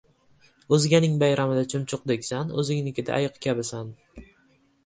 [0.77, 3.93] •O‘zganing bayramida chumchuqdeksan, o‘zingnikida ayiq kabisan.